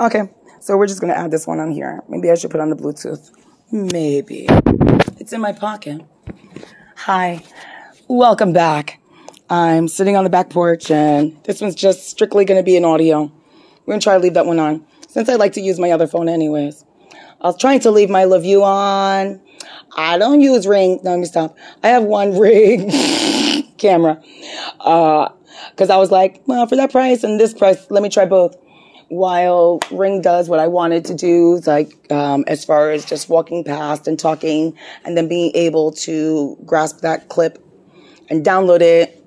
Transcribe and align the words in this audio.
Okay, 0.00 0.30
so 0.60 0.78
we're 0.78 0.86
just 0.86 1.02
gonna 1.02 1.12
add 1.12 1.30
this 1.30 1.46
one 1.46 1.60
on 1.60 1.70
here. 1.70 2.02
Maybe 2.08 2.30
I 2.30 2.34
should 2.34 2.50
put 2.50 2.60
on 2.60 2.70
the 2.70 2.74
Bluetooth. 2.76 3.30
Maybe. 3.70 4.46
It's 5.18 5.34
in 5.34 5.42
my 5.42 5.52
pocket. 5.52 6.00
Hi, 6.96 7.44
welcome 8.08 8.54
back. 8.54 8.98
I'm 9.50 9.88
sitting 9.88 10.16
on 10.16 10.24
the 10.24 10.30
back 10.30 10.48
porch 10.48 10.90
and 10.90 11.36
this 11.44 11.60
one's 11.60 11.74
just 11.74 12.08
strictly 12.08 12.46
gonna 12.46 12.62
be 12.62 12.78
an 12.78 12.84
audio. 12.86 13.30
We're 13.84 13.92
gonna 13.92 14.00
try 14.00 14.14
to 14.14 14.20
leave 14.20 14.32
that 14.32 14.46
one 14.46 14.58
on 14.58 14.86
since 15.06 15.28
I 15.28 15.34
like 15.34 15.52
to 15.52 15.60
use 15.60 15.78
my 15.78 15.90
other 15.90 16.06
phone 16.06 16.30
anyways. 16.30 16.82
I 17.42 17.48
was 17.48 17.58
trying 17.58 17.80
to 17.80 17.90
leave 17.90 18.08
my 18.08 18.24
Love 18.24 18.46
You 18.46 18.64
on. 18.64 19.38
I 19.98 20.16
don't 20.16 20.40
use 20.40 20.66
Ring. 20.66 20.98
No, 21.04 21.10
let 21.10 21.20
me 21.20 21.26
stop. 21.26 21.58
I 21.82 21.88
have 21.88 22.04
one 22.04 22.38
Ring 22.38 22.90
camera. 23.76 24.22
Uh, 24.80 25.28
cause 25.76 25.90
I 25.90 25.98
was 25.98 26.10
like, 26.10 26.40
well, 26.46 26.66
for 26.66 26.76
that 26.76 26.90
price 26.90 27.22
and 27.22 27.38
this 27.38 27.52
price, 27.52 27.86
let 27.90 28.02
me 28.02 28.08
try 28.08 28.24
both. 28.24 28.56
While 29.10 29.80
Ring 29.90 30.22
does 30.22 30.48
what 30.48 30.60
I 30.60 30.68
wanted 30.68 31.04
to 31.06 31.14
do, 31.14 31.60
like, 31.66 31.92
um, 32.10 32.44
as 32.46 32.64
far 32.64 32.90
as 32.90 33.04
just 33.04 33.28
walking 33.28 33.64
past 33.64 34.08
and 34.08 34.18
talking 34.18 34.76
and 35.04 35.16
then 35.16 35.28
being 35.28 35.52
able 35.54 35.92
to 35.92 36.56
grasp 36.64 37.00
that 37.00 37.28
clip 37.28 37.62
and 38.28 38.44
download 38.44 38.80
it 38.80 39.20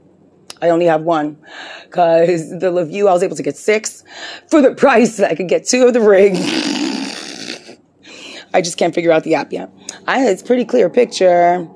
I 0.63 0.69
only 0.69 0.85
have 0.85 1.01
one 1.01 1.37
because 1.83 2.57
the 2.57 2.87
You, 2.89 3.09
I 3.09 3.13
was 3.13 3.21
able 3.21 3.35
to 3.35 3.43
get 3.43 3.57
six 3.57 4.05
for 4.47 4.61
the 4.61 4.73
price 4.73 5.17
that 5.17 5.29
I 5.29 5.35
could 5.35 5.49
get 5.49 5.67
two 5.67 5.85
of 5.85 5.93
the 5.93 5.99
ring. 5.99 6.37
I 8.53 8.61
just 8.61 8.77
can't 8.77 8.95
figure 8.95 9.11
out 9.11 9.25
the 9.25 9.35
app 9.35 9.51
yet. 9.51 9.69
I, 10.07 10.25
it's 10.25 10.41
pretty 10.41 10.63
clear 10.63 10.89
picture. 10.89 11.67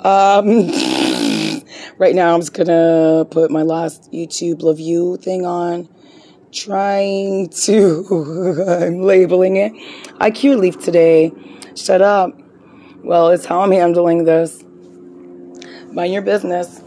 Um, 0.00 0.68
right 1.96 2.14
now, 2.14 2.34
I'm 2.34 2.40
just 2.40 2.52
gonna 2.52 3.26
put 3.30 3.50
my 3.50 3.62
last 3.62 4.12
YouTube 4.12 4.78
You 4.78 5.16
thing 5.16 5.46
on. 5.46 5.88
Trying 6.52 7.48
to, 7.64 8.64
I'm 8.68 9.02
labeling 9.02 9.56
it. 9.56 9.72
I 10.18 10.32
cure 10.32 10.56
leaf 10.56 10.78
today. 10.80 11.32
Shut 11.76 12.02
up. 12.02 12.36
Well, 13.04 13.28
it's 13.28 13.44
how 13.46 13.60
I'm 13.60 13.70
handling 13.70 14.24
this. 14.24 14.64
Mind 15.92 16.12
your 16.12 16.22
business. 16.22 16.82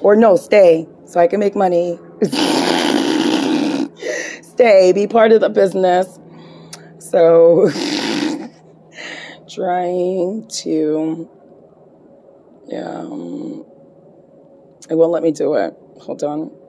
Or 0.00 0.16
no, 0.16 0.36
stay 0.36 0.86
so 1.06 1.18
I 1.18 1.26
can 1.28 1.40
make 1.40 1.56
money. 1.56 1.98
stay, 4.42 4.92
be 4.92 5.06
part 5.06 5.32
of 5.32 5.40
the 5.40 5.48
business. 5.48 6.18
So, 6.98 7.70
trying 9.48 10.46
to, 10.48 11.30
yeah, 12.66 12.98
um, 12.98 13.64
it 14.90 14.94
won't 14.94 15.12
let 15.12 15.22
me 15.22 15.32
do 15.32 15.54
it. 15.54 15.74
Hold 16.02 16.22
on. 16.22 16.65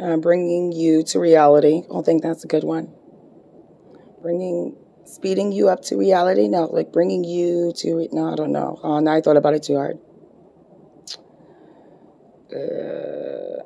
Uh, 0.00 0.16
bringing 0.16 0.72
you 0.72 1.02
to 1.02 1.18
reality. 1.20 1.82
I 1.94 2.00
think 2.00 2.22
that's 2.22 2.42
a 2.44 2.46
good 2.46 2.64
one. 2.64 2.90
Bringing, 4.22 4.76
speeding 5.04 5.52
you 5.52 5.68
up 5.68 5.82
to 5.84 5.96
reality. 5.96 6.48
No, 6.48 6.64
like 6.66 6.90
bringing 6.90 7.22
you 7.22 7.72
to, 7.76 7.98
it. 7.98 8.12
no, 8.12 8.32
I 8.32 8.34
don't 8.34 8.52
know. 8.52 8.80
Oh, 8.82 9.00
now 9.00 9.12
I 9.12 9.20
thought 9.20 9.36
about 9.36 9.54
it 9.54 9.62
too 9.62 9.76
hard. 9.76 9.98
Uh, 12.50 13.62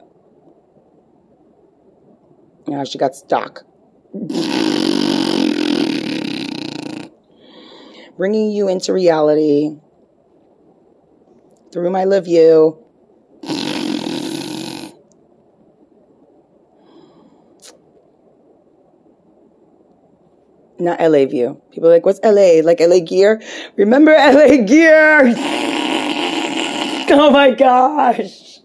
yeah, 2.67 2.83
she 2.83 2.99
got 2.99 3.15
stuck. 3.15 3.63
Bringing 8.17 8.51
you 8.51 8.69
into 8.69 8.93
reality 8.93 9.77
through 11.73 11.91
my 11.91 12.05
love 12.05 12.27
you. 12.27 12.84
Not 20.85 21.01
LA 21.01 21.25
view. 21.25 21.61
People 21.73 21.89
are 21.89 21.93
like, 21.93 22.05
what's 22.05 22.21
LA? 22.23 22.61
Like 22.63 22.79
LA 22.81 23.01
gear? 23.01 23.43
Remember 23.77 24.13
LA 24.19 24.59
gear? 24.65 25.21
oh 27.11 27.31
my 27.33 27.51
gosh. 27.51 28.59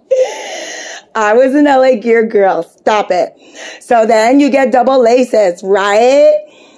I 1.15 1.33
was 1.33 1.55
an 1.55 1.65
LA 1.65 1.95
gear 1.95 2.25
girl. 2.25 2.63
Stop 2.63 3.09
it. 3.09 3.33
So 3.81 4.05
then 4.05 4.39
you 4.39 4.49
get 4.49 4.71
double 4.71 5.01
laces, 5.01 5.63
right? 5.63 6.37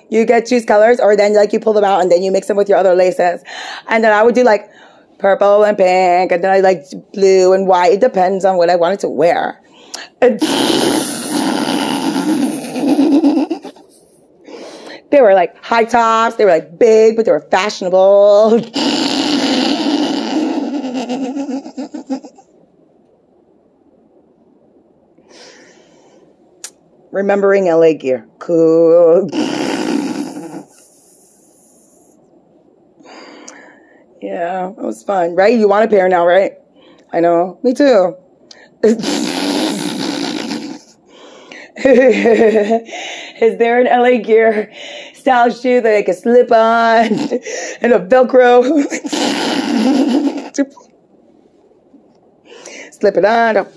You 0.10 0.26
get 0.26 0.46
choose 0.46 0.66
colors 0.66 1.00
or 1.00 1.16
then 1.16 1.34
like 1.34 1.54
you 1.54 1.60
pull 1.60 1.74
them 1.74 1.84
out 1.84 2.02
and 2.02 2.12
then 2.12 2.22
you 2.22 2.32
mix 2.32 2.48
them 2.48 2.58
with 2.58 2.70
your 2.70 2.78
other 2.78 2.94
laces. 2.94 3.44
And 3.88 4.04
then 4.04 4.14
I 4.14 4.24
would 4.24 4.36
do 4.36 4.44
like 4.44 4.70
purple 5.18 5.64
and 5.64 5.78
pink 5.78 6.32
and 6.32 6.44
then 6.44 6.52
I 6.52 6.60
like 6.60 6.84
blue 7.14 7.54
and 7.54 7.68
white. 7.68 7.94
It 7.94 8.02
depends 8.02 8.46
on 8.46 8.58
what 8.58 8.70
I 8.70 8.76
wanted 8.76 9.00
to 9.00 9.10
wear. 9.10 9.60
they 15.12 15.22
were 15.22 15.34
like 15.34 15.56
high 15.64 15.84
tops. 15.86 16.38
They 16.38 16.46
were 16.46 16.52
like 16.52 16.80
big, 16.80 17.16
but 17.16 17.26
they 17.26 17.32
were 17.32 17.48
fashionable. 17.52 18.62
remembering 27.12 27.66
LA 27.66 27.94
gear. 27.94 28.28
Cool. 28.40 29.30
yeah, 34.22 34.70
it 34.70 34.78
was 34.78 35.04
fun, 35.04 35.36
right? 35.36 35.58
You 35.58 35.68
want 35.68 35.86
a 35.86 35.88
pair 35.88 36.08
now, 36.10 36.26
right? 36.26 36.54
I 37.14 37.20
know. 37.20 37.60
Me 37.64 37.74
too. 37.74 38.16
Is 41.84 43.58
there 43.58 43.80
an 43.80 43.88
LA 43.88 44.22
gear 44.22 44.72
style 45.22 45.52
shoe 45.52 45.82
that 45.82 45.96
I 45.96 46.02
can 46.02 46.16
slip 46.16 46.52
on 46.52 46.58
and 47.82 47.94
a 47.94 48.00
Velcro? 48.00 48.64
slip 52.92 53.18
it 53.18 53.26
on. 53.26 53.68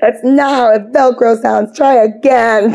That's 0.00 0.24
not 0.24 0.50
how 0.50 0.74
a 0.74 0.80
Velcro 0.80 1.40
sounds. 1.40 1.76
Try 1.76 2.04
again. 2.04 2.74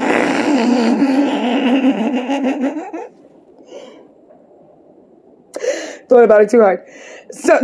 Thought 6.08 6.24
about 6.24 6.44
it 6.44 6.52
too 6.52 6.62
hard. 6.62 6.86
So. 7.32 7.58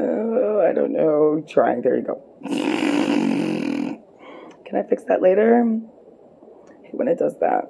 Oh, 0.00 0.31
I 0.72 0.74
don't 0.74 0.92
know. 0.94 1.44
Trying. 1.46 1.82
There 1.82 1.96
you 1.96 2.02
go. 2.02 2.22
Can 2.46 4.00
I 4.74 4.82
fix 4.88 5.04
that 5.04 5.20
later? 5.20 5.62
When 6.92 7.08
it 7.08 7.18
does 7.18 7.38
that. 7.40 7.64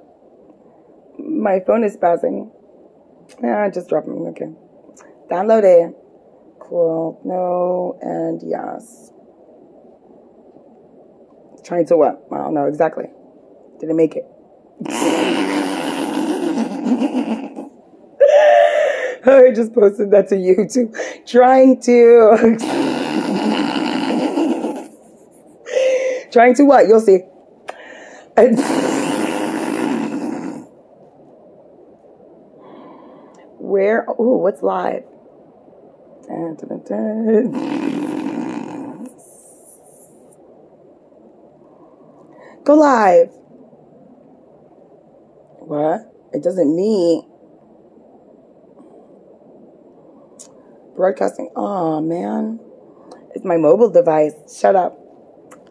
My 1.19 1.59
phone 1.67 1.83
is 1.83 1.97
spazzing. 1.97 2.49
Yeah, 3.43 3.69
just 3.69 3.89
drop 3.89 4.05
them. 4.05 4.25
Okay. 4.27 4.53
Download 5.29 5.65
it. 5.65 5.93
Cool. 6.61 7.19
No 7.25 7.99
and 8.01 8.41
yes. 8.41 9.11
Trying 11.65 11.85
to 11.87 11.97
what? 11.97 12.25
I 12.31 12.37
don't 12.37 12.53
know 12.53 12.67
exactly. 12.67 13.07
Didn't 13.81 13.97
make 13.97 14.15
it. 14.15 14.23
I 19.25 19.51
just 19.55 19.73
posted 19.73 20.11
that 20.11 20.29
to 20.29 20.35
YouTube. 20.35 20.95
Trying 21.25 21.81
to. 21.81 22.79
Trying 26.31 26.55
to 26.55 26.63
what? 26.63 26.87
You'll 26.87 26.99
see. 26.99 27.19
Where? 33.59 34.05
Oh, 34.09 34.37
what's 34.37 34.61
live? 34.61 35.03
Dun, 36.27 36.55
dun, 36.55 36.83
dun, 36.85 37.51
Go 42.63 42.75
live. 42.75 43.29
What? 45.59 46.11
It 46.33 46.43
doesn't 46.43 46.75
mean 46.75 47.23
broadcasting. 50.95 51.49
Oh 51.55 52.01
man, 52.01 52.59
it's 53.33 53.45
my 53.45 53.57
mobile 53.57 53.89
device. 53.89 54.33
Shut 54.59 54.75
up. 54.75 54.97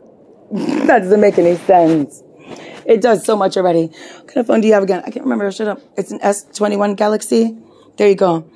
that 0.52 1.00
doesn't 1.00 1.20
make 1.20 1.38
any 1.38 1.56
sense. 1.56 2.22
It 2.84 3.00
does 3.00 3.24
so 3.24 3.36
much 3.36 3.56
already. 3.56 3.86
What 3.86 4.28
kind 4.28 4.38
of 4.38 4.46
phone 4.46 4.60
do 4.60 4.66
you 4.66 4.74
have 4.74 4.82
again? 4.82 5.02
I 5.06 5.10
can't 5.10 5.24
remember. 5.24 5.50
Shut 5.52 5.68
up. 5.68 5.80
It's 5.96 6.10
an 6.10 6.18
S21 6.20 6.96
Galaxy. 6.96 7.56
There 7.96 8.08
you 8.08 8.16
go. 8.16 8.50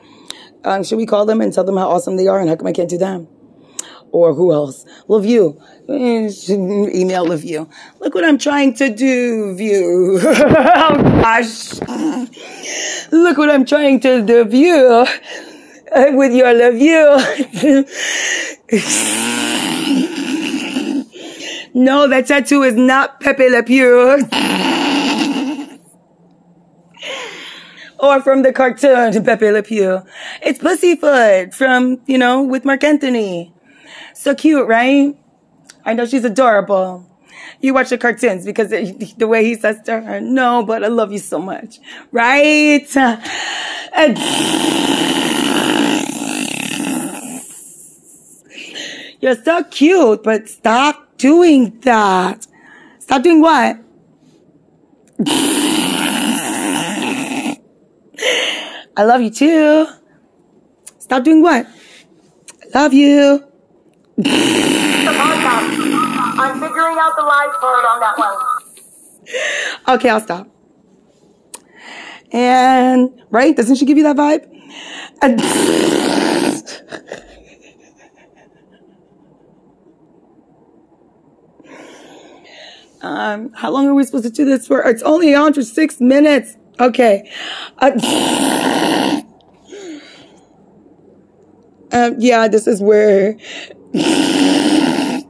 Um, 0.64 0.82
should 0.82 0.97
we 0.97 1.06
call 1.06 1.26
them 1.26 1.41
and 1.41 1.53
tell 1.53 1.64
them 1.64 1.76
how 1.76 1.88
awesome 1.88 2.17
they 2.17 2.26
are 2.26 2.41
and 2.41 2.49
how 2.49 2.56
come 2.56 2.67
I 2.67 2.73
can't 2.73 2.91
do 2.91 2.99
them? 2.99 3.29
Or 4.11 4.35
who 4.35 4.53
else? 4.53 4.85
Love 5.08 5.25
you. 5.25 5.61
Email 5.88 7.29
love 7.29 7.44
you. 7.44 7.69
Look 8.00 8.14
what 8.14 8.25
I'm 8.25 8.38
trying 8.38 8.75
to 8.75 8.93
do, 8.93 9.55
view. 9.56 10.19
oh 10.25 11.20
gosh. 11.23 11.81
Look 13.12 13.38
what 13.38 13.50
I'm 13.50 13.64
trying 13.64 14.00
to 14.00 14.23
do, 14.23 14.44
view. 14.44 15.06
with 16.17 16.32
your 16.32 16.53
love 16.53 16.76
you. 16.76 17.87
no, 21.75 22.09
that 22.09 22.27
tattoo 22.27 22.63
is 22.65 22.75
not 22.75 23.21
Pepe 23.21 23.49
Le 23.49 23.63
Pew. 23.63 24.29
or 28.01 28.21
from 28.23 28.43
the 28.43 28.53
cartoon 28.53 29.25
Pepe 29.25 29.51
Le 29.53 29.63
Pew. 29.63 30.03
It's 30.43 30.59
Pussyfoot 30.59 31.55
from, 31.55 32.01
you 32.07 32.19
know, 32.19 32.43
with 32.43 32.65
Marc 32.65 32.83
Antony. 32.85 33.55
So 34.15 34.35
cute, 34.35 34.67
right? 34.67 35.17
I 35.85 35.95
know 35.95 36.07
she's 36.07 36.25
adorable. 36.25 37.07
You 37.61 37.73
watch 37.73 37.91
the 37.91 37.99
cartoons 37.99 38.45
because 38.45 38.71
the 38.71 39.27
way 39.27 39.45
he 39.45 39.55
says 39.55 39.81
to 39.83 40.01
her, 40.01 40.21
no, 40.21 40.65
but 40.65 40.83
I 40.83 40.89
love 40.89 41.13
you 41.13 41.19
so 41.19 41.39
much. 41.39 41.79
Right? 42.11 42.87
You're 49.26 49.43
so 49.43 49.64
cute, 49.64 50.23
but 50.23 50.49
stop 50.49 51.19
doing 51.19 51.81
that. 51.81 52.46
Stop 53.00 53.25
doing 53.25 53.40
what? 53.40 53.76
I 58.96 59.05
love 59.05 59.20
you 59.20 59.31
too. 59.31 59.88
Stop 61.00 61.25
doing 61.25 61.43
what? 61.43 61.67
I 61.67 62.78
love 62.78 62.94
you. 62.94 63.44
I'm 64.19 64.25
figuring 66.61 66.96
out 67.00 67.17
the 67.17 67.22
live 67.22 67.50
on 67.64 67.99
that 68.00 68.17
one. 68.17 68.37
Okay, 69.96 70.08
I'll 70.08 70.20
stop. 70.20 70.49
And 72.31 73.11
right, 73.31 73.56
doesn't 73.56 73.75
she 73.76 73.87
give 73.87 73.99
you 73.99 74.05
that 74.05 74.17
vibe? 74.17 74.49
And 75.20 75.40
um, 83.02 83.52
how 83.52 83.70
long 83.70 83.87
are 83.88 83.94
we 83.94 84.04
supposed 84.04 84.25
to 84.25 84.31
do 84.31 84.44
this 84.44 84.66
for? 84.66 84.82
It's 84.82 85.02
only 85.02 85.34
on 85.34 85.54
for 85.54 85.62
six 85.62 86.00
minutes. 86.00 86.56
Okay. 86.78 87.31
Uh, 87.78 87.90
um, 91.93 92.16
yeah, 92.19 92.48
this 92.48 92.66
is 92.66 92.81
where 92.81 93.37
I'm 93.94 95.22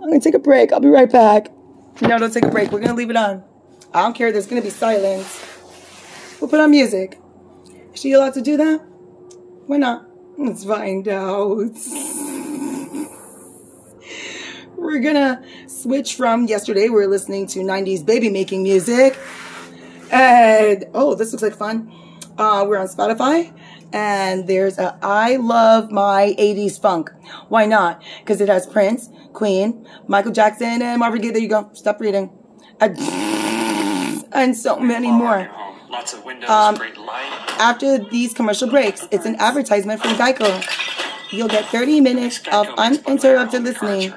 gonna 0.00 0.20
take 0.20 0.34
a 0.34 0.38
break. 0.38 0.72
I'll 0.72 0.80
be 0.80 0.88
right 0.88 1.10
back. 1.10 1.48
No, 2.00 2.18
don't 2.18 2.32
take 2.32 2.44
a 2.44 2.50
break. 2.50 2.72
We're 2.72 2.80
gonna 2.80 2.94
leave 2.94 3.10
it 3.10 3.16
on. 3.16 3.44
I 3.94 4.02
don't 4.02 4.14
care. 4.14 4.32
There's 4.32 4.46
gonna 4.46 4.62
be 4.62 4.70
silence. 4.70 5.40
We'll 6.40 6.50
put 6.50 6.60
on 6.60 6.70
music. 6.70 7.18
Is 7.94 8.00
she 8.00 8.12
allowed 8.12 8.34
to 8.34 8.42
do 8.42 8.56
that? 8.56 8.80
Why 9.66 9.76
not? 9.76 10.06
Let's 10.38 10.64
find 10.64 11.06
out. 11.08 11.56
We're 14.76 14.98
gonna 14.98 15.42
switch 15.82 16.14
from 16.14 16.46
yesterday. 16.46 16.88
We 16.88 17.02
are 17.02 17.08
listening 17.08 17.48
to 17.48 17.58
90s 17.58 18.06
baby 18.06 18.28
making 18.30 18.62
music. 18.62 19.18
And 20.12 20.84
oh, 20.94 21.16
this 21.16 21.32
looks 21.32 21.42
like 21.42 21.56
fun. 21.56 21.92
Uh, 22.38 22.64
we're 22.68 22.78
on 22.78 22.86
Spotify 22.86 23.52
and 23.92 24.46
there's 24.46 24.78
a 24.78 24.96
I 25.02 25.36
love 25.36 25.90
my 25.90 26.36
80s 26.38 26.80
funk. 26.80 27.10
Why 27.48 27.66
not? 27.66 28.00
Because 28.20 28.40
it 28.40 28.48
has 28.48 28.64
Prince, 28.64 29.10
Queen, 29.32 29.86
Michael 30.06 30.30
Jackson, 30.30 30.82
and 30.82 31.00
Marvin 31.00 31.20
Gaye. 31.20 31.30
There 31.30 31.42
you 31.42 31.48
go. 31.48 31.68
Stop 31.72 32.00
reading. 32.00 32.30
And, 32.80 34.56
so 34.56 34.78
many 34.78 35.10
more. 35.10 35.50
Lots 35.90 36.14
of 36.14 36.24
windows, 36.24 36.48
Um, 36.48 36.76
great 36.76 36.96
light. 36.96 37.30
After 37.58 37.98
these 37.98 38.32
commercial 38.32 38.68
breaks, 38.68 39.06
it's 39.10 39.26
an 39.26 39.36
advertisement 39.36 40.00
from 40.00 40.12
Geico. 40.12 40.48
You'll 41.30 41.48
get 41.48 41.66
30 41.66 42.00
minutes 42.00 42.40
of 42.50 42.66
uninterrupted 42.78 43.62
listening 43.62 44.12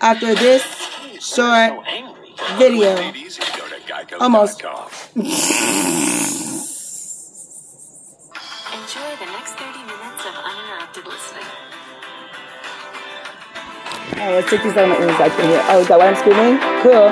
after 0.00 0.34
this 0.34 0.64
short 1.20 1.84
video. 2.58 3.12
Almost. 4.20 4.62
Enjoy 4.62 4.76
the 9.18 9.26
next 9.26 9.52
30 9.54 9.78
minutes 9.84 10.24
of 10.24 10.34
uninterrupted 10.44 11.06
listening. 11.06 11.44
Oh, 14.20 14.30
let's 14.32 14.50
take 14.50 14.62
these 14.62 14.76
out 14.76 14.84
of 14.84 14.90
my 14.90 14.98
ears. 15.04 15.20
I 15.20 15.28
can 15.28 15.48
hear. 15.48 15.62
Oh, 15.68 15.80
is 15.80 15.88
that 15.88 15.98
why 15.98 16.08
I'm 16.08 16.16
screaming? 16.16 16.58
Cool. 16.82 17.08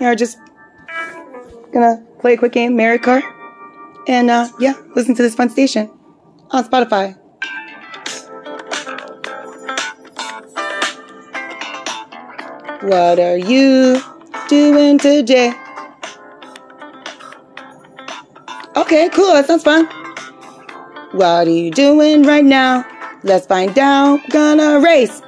time. 0.00 0.08
Yeah, 0.08 0.14
just 0.14 0.38
gonna 1.72 2.04
play 2.20 2.34
a 2.34 2.36
quick 2.36 2.52
game, 2.52 2.76
Mario 2.76 2.98
Kart, 2.98 3.22
and 4.08 4.30
uh, 4.30 4.48
yeah, 4.58 4.74
listen 4.94 5.14
to 5.14 5.22
this 5.22 5.34
fun 5.34 5.50
station 5.50 5.90
on 6.50 6.64
Spotify. 6.64 7.16
What 12.82 13.18
are 13.18 13.36
you 13.36 14.00
doing 14.48 14.98
today? 14.98 15.52
Okay, 18.76 19.10
cool. 19.10 19.32
That 19.32 19.46
sounds 19.46 19.62
fun. 19.62 19.86
What 21.12 21.46
are 21.46 21.50
you 21.50 21.70
doing 21.70 22.22
right 22.22 22.44
now? 22.44 22.86
Let's 23.22 23.46
find 23.46 23.78
out. 23.78 24.20
Gonna 24.30 24.80
race. 24.80 25.20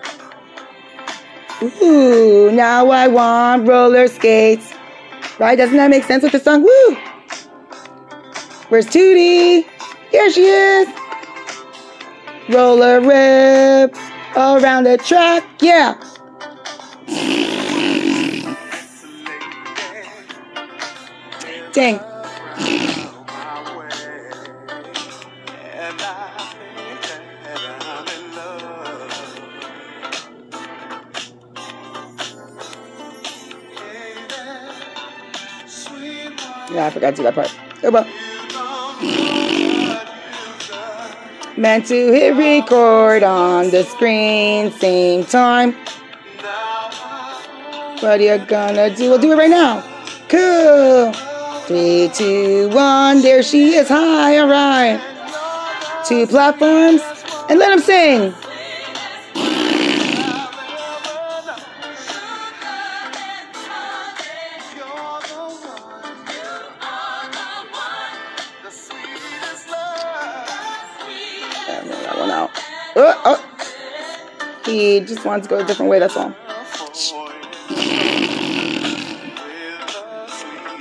Ooh, 1.63 2.51
now 2.51 2.91
I 2.91 3.07
want 3.07 3.69
roller 3.69 4.09
skates. 4.09 4.75
Right? 5.39 5.57
Doesn't 5.57 5.77
that 5.77 5.91
make 5.91 6.05
sense 6.05 6.25
with 6.25 6.33
the 6.33 6.41
song? 6.41 6.63
Woo! 6.63 6.97
Where's 8.69 8.87
Tootie? 8.87 9.65
Here 10.11 10.31
she 10.31 10.43
is. 10.43 10.89
Roller 12.49 13.01
rip 13.01 13.97
around 14.37 14.85
the 14.85 14.99
track. 14.99 15.45
Yeah. 15.61 15.95
Dang. 21.73 22.12
Yeah, 36.73 36.87
I 36.87 36.91
forgot 36.91 37.11
to 37.11 37.17
do 37.17 37.23
that 37.25 37.35
part. 37.35 37.55
Well. 37.83 38.07
Meant 41.57 41.87
to 41.87 42.13
hit 42.13 42.35
record 42.35 43.23
on 43.23 43.71
the 43.71 43.85
screen, 43.85 44.71
same 44.73 45.25
time. 45.25 45.75
What 48.01 48.21
are 48.21 48.23
you 48.23 48.39
gonna 48.47 48.95
do? 48.97 49.11
We'll 49.11 49.19
do 49.19 49.33
it 49.33 49.37
right 49.37 49.51
now. 49.51 49.83
Cool. 50.29 51.13
Three, 51.67 52.11
two, 52.15 52.69
one. 52.71 53.21
There 53.21 53.43
she 53.43 53.75
is. 53.75 53.89
Hi, 53.89 54.39
all 54.39 54.49
right. 54.49 54.99
Two 56.09 56.27
platforms, 56.27 57.03
and 57.49 57.59
let 57.59 57.69
them 57.69 57.81
sing. 57.81 58.35
That 72.03 72.19
one 72.19 72.31
out. 72.31 72.51
Oh, 72.97 73.21
oh. 73.25 73.39
He 74.65 75.01
just 75.01 75.25
wants 75.25 75.47
to 75.47 75.51
go 75.51 75.61
a 75.61 75.65
different 75.65 75.91
way. 75.91 75.99
That's 75.99 76.17
all. 76.17 76.35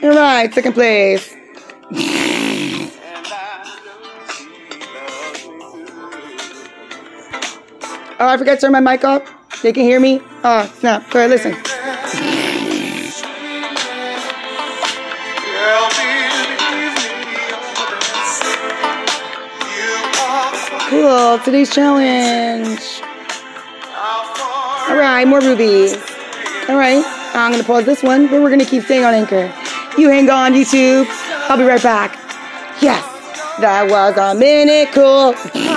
All 0.03 0.09
right, 0.09 0.51
second 0.53 0.73
place. 0.73 1.35
Oh, 8.19 8.27
I 8.27 8.37
forgot 8.37 8.55
to 8.55 8.61
turn 8.61 8.71
my 8.71 8.79
mic 8.79 9.03
off. 9.03 9.23
They 9.61 9.73
can 9.73 9.83
hear 9.83 9.99
me. 9.99 10.21
Oh, 10.43 10.71
snap. 10.79 11.09
Go 11.09 11.19
ahead, 11.19 11.31
listen. 11.31 11.70
Today's 21.21 21.69
challenge. 21.71 22.81
Alright, 24.89 25.27
more 25.27 25.39
rubies. 25.39 25.93
Alright, 26.67 27.05
I'm 27.35 27.51
gonna 27.51 27.63
pause 27.63 27.85
this 27.85 28.01
one, 28.01 28.25
but 28.25 28.41
we're 28.41 28.49
gonna 28.49 28.65
keep 28.65 28.81
staying 28.85 29.05
on 29.05 29.13
Anchor. 29.13 29.53
You 29.99 30.09
hang 30.09 30.27
on, 30.31 30.53
YouTube. 30.53 31.05
I'll 31.47 31.57
be 31.57 31.63
right 31.63 31.81
back. 31.83 32.13
Yes, 32.81 33.05
that 33.59 33.87
was 33.87 34.17
a 34.17 34.33
minute 34.33 34.89
cool. 34.93 35.35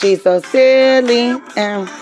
She's 0.00 0.22
so 0.22 0.40
silly. 0.40 1.40
And- 1.56 2.01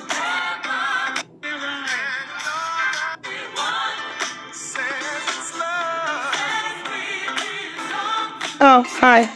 oh, 8.70 8.84
hi. 8.86 9.28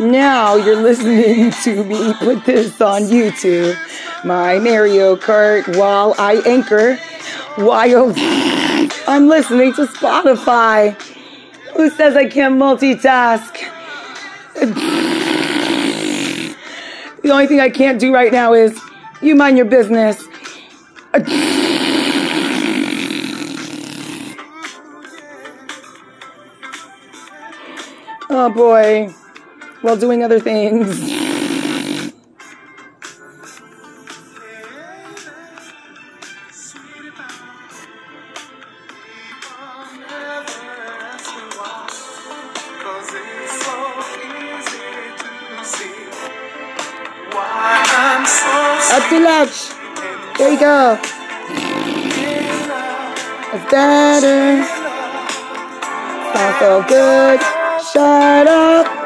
Now 0.00 0.56
you're 0.56 0.80
listening 0.80 1.50
to 1.64 1.84
me 1.84 2.14
put 2.14 2.44
this 2.46 2.80
on 2.80 3.02
YouTube. 3.02 3.76
My 4.24 4.58
Mario 4.58 5.16
Kart 5.16 5.76
while 5.76 6.14
I 6.18 6.42
anchor 6.46 6.96
while 7.56 8.14
I'm 9.06 9.28
listening 9.28 9.74
to 9.74 9.84
Spotify. 9.84 10.94
Who 11.76 11.90
says 11.90 12.16
I 12.16 12.26
can't 12.26 12.54
multitask? 12.54 13.52
The 17.22 17.30
only 17.30 17.46
thing 17.46 17.60
I 17.60 17.68
can't 17.68 18.00
do 18.00 18.14
right 18.14 18.32
now 18.32 18.54
is 18.54 18.80
you 19.20 19.34
mind 19.34 19.58
your 19.58 19.66
business. 19.66 20.26
Oh 28.46 28.50
boy. 28.50 29.08
While 29.80 29.96
doing 29.96 30.22
other 30.22 30.38
things. 30.38 30.84
Up 48.92 49.08
too 49.08 49.20
much. 49.20 49.70
There 50.36 50.52
you 50.52 50.60
go. 50.60 51.00
It's 53.54 53.70
better. 53.70 54.64
Sounds 56.34 56.58
so 56.58 56.84
good. 56.86 57.53
Shut 57.94 58.48
up. 58.48 59.04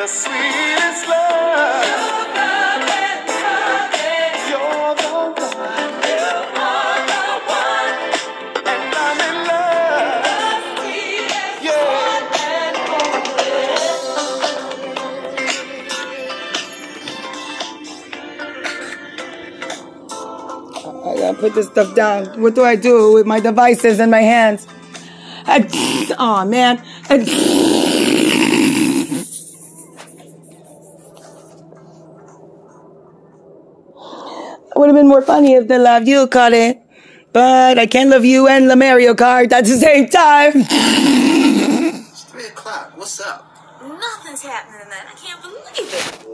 The 0.00 0.06
sweetest 0.06 0.79
put 21.40 21.54
this 21.54 21.66
stuff 21.66 21.94
down. 21.94 22.40
What 22.40 22.54
do 22.54 22.64
I 22.64 22.76
do 22.76 23.12
with 23.14 23.26
my 23.26 23.40
devices 23.40 23.98
in 23.98 24.10
my 24.10 24.20
hands? 24.20 24.66
Oh 26.18 26.44
man. 26.46 26.84
It 27.08 27.20
would 34.76 34.88
have 34.88 34.96
been 34.96 35.08
more 35.08 35.22
funny 35.22 35.54
if 35.54 35.66
the 35.66 35.78
love 35.78 36.06
you 36.06 36.26
caught 36.28 36.52
it. 36.52 36.80
But 37.32 37.78
I 37.78 37.86
can't 37.86 38.10
love 38.10 38.24
you 38.24 38.48
and 38.48 38.68
the 38.68 38.74
Mario 38.76 39.14
Kart 39.14 39.52
at 39.52 39.64
the 39.64 39.76
same 39.76 40.08
time. 40.08 40.52
It's 40.56 42.24
three 42.24 42.46
o'clock. 42.46 42.92
What's 42.96 43.20
up? 43.20 43.46
Nothing's 43.82 44.42
happening 44.42 44.80
tonight. 44.82 45.06
I 45.08 45.14
can't 45.14 45.40
believe 45.40 45.94
it. 45.94 46.26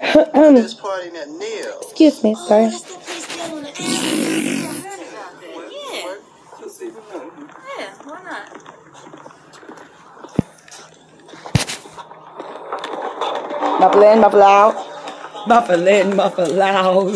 This 0.00 0.74
party 0.82 1.08
at 1.16 1.28
Neil. 1.28 1.78
Excuse 1.82 2.22
me, 2.22 2.34
Oh, 2.36 2.46
sorry. 2.48 2.64
that's 2.66 2.82
that 2.82 3.00
place 3.02 3.26
down 3.36 3.50
on 3.56 3.62
the 3.62 3.70
alley. 3.70 3.76
I 3.76 4.80
heard 4.82 5.00
about 5.00 5.32
that. 5.40 5.54
Yeah. 5.72 6.16
Yeah, 7.78 7.90
why 8.04 8.18
not? 8.24 8.46
Muffle 13.80 14.02
in, 14.02 14.20
muffle 14.20 14.42
out. 14.42 15.46
Muffle 15.46 15.86
in, 15.88 16.16
muffle 16.16 16.62
out. 16.62 17.12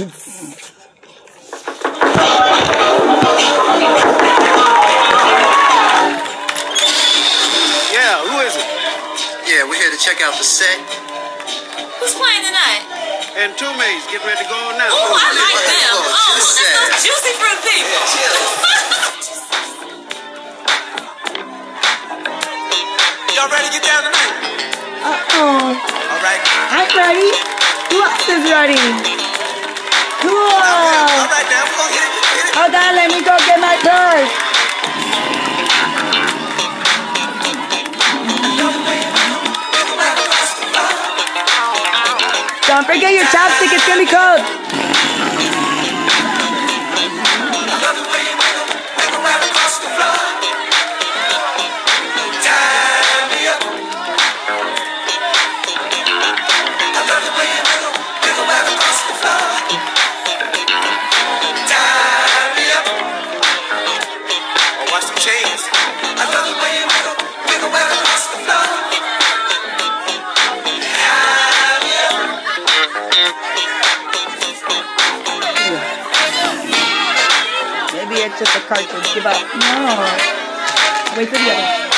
Yeah, 7.93 8.17
who 8.25 8.39
is 8.47 8.55
it? 8.57 8.67
Yeah, 9.47 9.69
we're 9.69 9.77
here 9.77 9.91
to 9.91 9.99
check 9.99 10.21
out 10.23 10.35
the 10.39 10.45
set. 10.45 10.79
Who's 12.01 12.15
playing 12.15 12.45
tonight? 12.45 12.60
And 13.37 13.57
two 13.57 13.71
Mays 13.79 14.03
getting 14.11 14.27
ready 14.27 14.43
to 14.45 14.49
go 14.51 14.57
on 14.69 14.77
now. 14.77 14.91
Oh, 14.91 15.15
I 15.15 15.29
like 15.33 15.65
them. 15.65 15.95
Oh, 15.95 16.03
Oh, 16.03 16.35
just 16.37 16.59
that's 16.59 16.75
those 16.75 16.91
sad. 16.91 17.07
juicy 17.07 17.33
fruit 17.39 17.61
people. 17.63 19.11
Y'all 23.35 23.49
ready 23.49 23.71
to 23.71 23.73
get 23.73 23.85
down 23.87 24.03
tonight? 24.05 24.33
Uh-oh. 25.01 25.73
All 25.73 26.21
right. 26.21 26.43
I'm 26.77 26.91
ready. 26.93 27.31
Who 27.89 27.97
else 28.05 28.27
is 28.29 28.45
ready? 28.53 28.77
All 28.77 30.21
Cool. 30.21 30.37
right, 30.37 31.49
now 31.49 31.65
we're 31.65 31.79
gonna 31.81 31.97
hit. 31.97 32.11
Hit 32.37 32.53
it. 32.53 32.55
Hold 32.61 32.75
on, 32.77 32.91
let 32.93 33.09
me 33.09 33.21
go 33.25 33.33
Don't 42.81 42.95
forget 42.95 43.13
your 43.13 43.25
chopstick, 43.25 43.75
it's 43.75 43.87
gonna 43.87 44.01
be 44.01 44.07
cold. 44.07 44.80
Cartridge. 78.71 79.15
Give 79.15 79.27
up. 79.27 79.35
No. 79.59 81.17
Wait 81.17 81.29
for 81.29 81.35
the 81.35 81.51
other. 81.51 81.90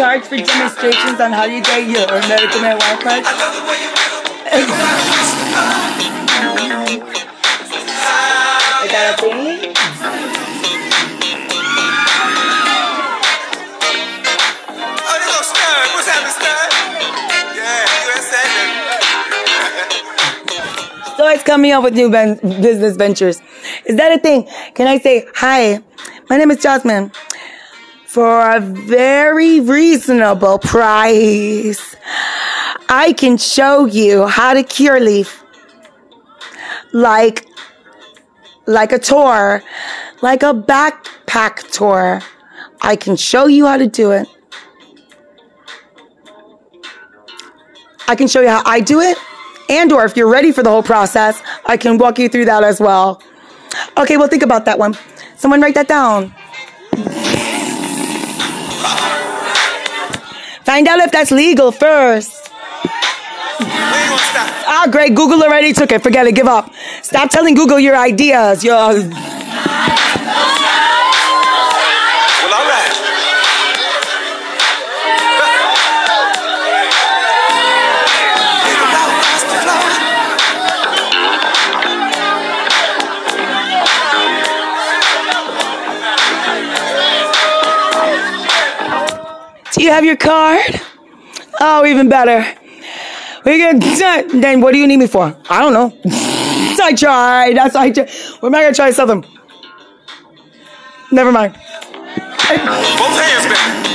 charge 0.00 0.24
for 0.24 0.38
demonstrations 0.38 1.20
on 1.20 1.30
how 1.30 1.44
holiday 1.44 1.60
get 1.60 1.86
your 1.86 2.06
American 2.08 2.64
Airline 2.64 3.00
Card. 3.02 3.22
I 8.82 8.88
got 8.90 9.12
a 9.12 9.22
thingy. 9.22 9.76
So 21.16 21.26
it's 21.28 21.42
coming 21.42 21.72
up 21.72 21.84
with 21.84 21.92
new 21.92 22.10
ben- 22.10 22.38
business 22.62 22.96
ventures. 22.96 23.42
Is 23.84 23.96
that 23.98 24.10
a 24.10 24.18
thing? 24.18 24.48
Can 24.72 24.86
I 24.86 24.96
say, 24.98 25.26
hi, 25.34 25.82
my 26.30 26.38
name 26.38 26.50
is 26.50 26.62
Jasmine. 26.62 27.12
For 28.10 28.56
a 28.56 28.58
very 28.58 29.60
reasonable 29.60 30.58
price, 30.58 31.94
I 32.88 33.12
can 33.12 33.36
show 33.36 33.84
you 33.84 34.26
how 34.26 34.52
to 34.52 34.64
cure 34.64 34.98
leaf. 34.98 35.44
Like, 36.92 37.46
like 38.66 38.90
a 38.90 38.98
tour, 38.98 39.62
like 40.22 40.42
a 40.42 40.52
backpack 40.52 41.70
tour. 41.70 42.20
I 42.80 42.96
can 42.96 43.14
show 43.14 43.46
you 43.46 43.66
how 43.66 43.76
to 43.76 43.86
do 43.86 44.10
it. 44.10 44.26
I 48.08 48.16
can 48.16 48.26
show 48.26 48.40
you 48.40 48.48
how 48.48 48.62
I 48.66 48.80
do 48.80 48.98
it. 49.00 49.16
And 49.68 49.92
or 49.92 50.04
if 50.04 50.16
you're 50.16 50.28
ready 50.28 50.50
for 50.50 50.64
the 50.64 50.70
whole 50.70 50.82
process, 50.82 51.40
I 51.64 51.76
can 51.76 51.96
walk 51.96 52.18
you 52.18 52.28
through 52.28 52.46
that 52.46 52.64
as 52.64 52.80
well. 52.80 53.22
Okay, 53.96 54.16
well 54.16 54.26
think 54.26 54.42
about 54.42 54.64
that 54.64 54.80
one. 54.80 54.96
Someone 55.36 55.60
write 55.60 55.76
that 55.76 55.86
down. 55.86 56.34
Find 60.70 60.86
out 60.86 61.00
if 61.00 61.10
that's 61.10 61.32
legal 61.32 61.72
first. 61.72 62.30
Ah, 64.72 64.86
great. 64.88 65.16
Google 65.16 65.42
already 65.42 65.72
took 65.72 65.90
it. 65.90 66.00
Forget 66.00 66.28
it. 66.28 66.36
Give 66.36 66.46
up. 66.46 66.70
Stop 67.02 67.28
telling 67.28 67.56
Google 67.56 67.80
your 67.80 67.96
ideas. 67.96 68.62
Your 68.62 68.92
you 89.82 89.90
have 89.90 90.04
your 90.04 90.16
card? 90.16 90.80
Oh, 91.60 91.84
even 91.86 92.08
better. 92.08 92.44
We 93.44 93.58
can. 93.58 93.80
Then 94.40 94.60
what 94.60 94.72
do 94.72 94.78
you 94.78 94.86
need 94.86 94.98
me 94.98 95.06
for? 95.06 95.36
I 95.48 95.60
don't 95.60 95.72
know. 95.72 95.96
I 96.82 96.94
tried. 96.94 97.56
That's 97.56 97.76
I. 97.76 97.90
Tried. 97.90 98.10
What 98.40 98.48
am 98.48 98.54
I 98.54 98.62
gonna 98.62 98.74
try 98.74 98.90
something? 98.90 99.24
Never 101.12 101.32
mind. 101.32 101.54
Both 101.54 103.20
hands 103.20 103.46
back. 103.46 103.86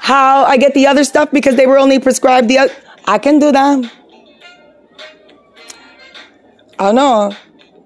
How 0.00 0.44
I 0.44 0.56
get 0.58 0.74
the 0.74 0.86
other 0.86 1.04
stuff 1.04 1.30
because 1.32 1.56
they 1.56 1.66
were 1.66 1.78
only 1.78 1.98
prescribed 1.98 2.48
the. 2.48 2.58
oth- 2.60 2.80
I 3.06 3.18
can 3.18 3.38
do 3.38 3.52
that. 3.52 3.92
I 6.78 6.92
know. 6.92 7.34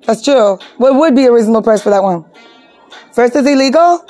That's 0.08 0.22
true. 0.22 0.58
What 0.78 0.94
would 0.94 1.14
be 1.14 1.26
a 1.26 1.32
reasonable 1.32 1.60
price 1.60 1.82
for 1.82 1.90
that 1.90 2.02
one? 2.02 2.24
First 3.12 3.36
is 3.36 3.46
illegal. 3.46 4.06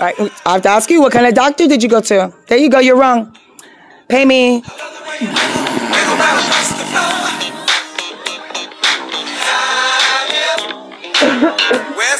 Right, 0.00 0.14
I 0.44 0.52
have 0.54 0.62
to 0.62 0.68
ask 0.68 0.90
you, 0.90 1.00
what 1.00 1.12
kind 1.12 1.26
of 1.26 1.34
doctor 1.34 1.68
did 1.68 1.80
you 1.80 1.88
go 1.88 2.00
to? 2.00 2.34
There 2.48 2.58
you 2.58 2.68
go, 2.68 2.80
you're 2.80 2.98
wrong. 2.98 3.36
Pay 4.08 4.24
me. 4.24 4.62
Where's 4.62 4.66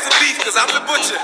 the 0.05 0.15
beef? 0.21 0.39
Cause 0.45 0.57
I'm 0.57 0.69
the 0.69 0.87
butcher. 0.87 1.19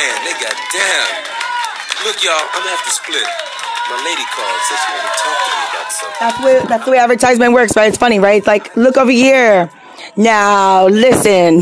Man. 0.00 0.16
Look, 2.04 2.24
y'all, 2.24 2.32
I'm 2.32 2.62
gonna 2.62 2.70
have 2.70 2.84
to 2.84 2.90
split. 2.90 3.22
My 3.90 3.96
lady 4.02 4.24
called, 4.32 4.60
she 4.66 4.74
to 4.74 5.12
talk 5.20 5.36
to 5.44 5.50
me 5.52 5.64
about 5.68 5.92
something. 5.92 6.16
That's 6.20 6.38
the 6.38 6.44
way, 6.46 6.64
that's 6.66 6.84
the 6.86 6.90
way 6.92 6.98
advertisement 6.98 7.52
works, 7.52 7.76
right? 7.76 7.88
It's 7.88 7.98
funny, 7.98 8.18
right? 8.18 8.38
It's 8.38 8.46
like, 8.46 8.74
look 8.76 8.96
over 8.96 9.10
here. 9.10 9.70
Now, 10.16 10.86
listen. 10.86 11.60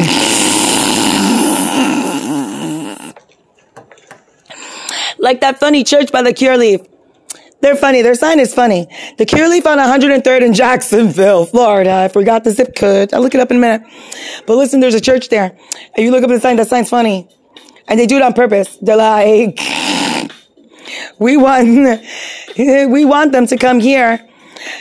like 5.18 5.40
that 5.40 5.58
funny 5.58 5.82
church 5.82 6.12
by 6.12 6.22
the 6.22 6.32
Curaleaf. 6.32 6.86
They're 7.60 7.74
funny. 7.74 8.02
Their 8.02 8.14
sign 8.14 8.38
is 8.38 8.54
funny. 8.54 8.86
The 9.16 9.26
Curaleaf 9.26 9.66
on 9.66 9.78
103rd 9.78 10.42
in 10.42 10.54
Jacksonville, 10.54 11.44
Florida. 11.46 11.92
I 11.92 12.06
forgot 12.06 12.44
the 12.44 12.52
zip 12.52 12.76
code. 12.76 13.12
I'll 13.12 13.20
look 13.20 13.34
it 13.34 13.40
up 13.40 13.50
in 13.50 13.56
a 13.56 13.60
minute. 13.60 13.82
But 14.46 14.54
listen, 14.56 14.78
there's 14.78 14.94
a 14.94 15.00
church 15.00 15.28
there. 15.28 15.58
And 15.96 16.04
you 16.04 16.12
look 16.12 16.22
up 16.22 16.30
the 16.30 16.38
sign, 16.38 16.54
that 16.56 16.68
sign's 16.68 16.88
funny. 16.88 17.28
And 17.88 17.98
they 17.98 18.06
do 18.06 18.16
it 18.16 18.22
on 18.22 18.34
purpose. 18.34 18.76
They're 18.82 18.96
like, 18.96 19.60
we 21.18 21.36
want, 21.36 21.68
we 22.58 23.04
want 23.04 23.32
them 23.32 23.46
to 23.46 23.56
come 23.56 23.80
here. 23.80 24.26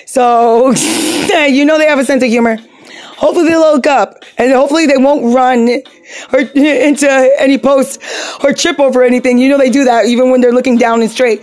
So, 0.05 0.71
you 1.45 1.65
know 1.65 1.77
they 1.77 1.87
have 1.87 1.99
a 1.99 2.05
sense 2.05 2.23
of 2.23 2.29
humor. 2.29 2.57
Hopefully 3.17 3.49
they'll 3.49 3.73
look 3.73 3.87
up 3.87 4.23
and 4.37 4.51
hopefully 4.53 4.85
they 4.85 4.97
won't 4.97 5.33
run 5.33 5.67
or 6.31 6.39
into 6.55 7.09
any 7.39 7.57
post 7.57 7.99
or 8.43 8.53
trip 8.53 8.79
over 8.79 9.03
anything. 9.03 9.39
You 9.39 9.49
know 9.49 9.57
they 9.57 9.71
do 9.71 9.85
that 9.85 10.05
even 10.05 10.29
when 10.29 10.41
they're 10.41 10.51
looking 10.51 10.77
down 10.77 11.01
and 11.01 11.09
straight. 11.09 11.41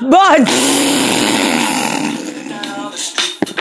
But 0.00 0.40